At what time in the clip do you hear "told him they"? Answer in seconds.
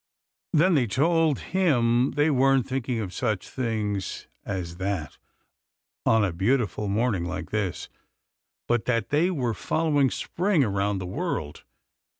0.87-2.31